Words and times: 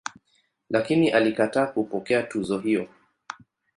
Lakini 0.69 1.09
alikataa 1.11 1.67
kupokea 1.67 2.23
tuzo 2.23 2.59
hiyo. 2.59 2.89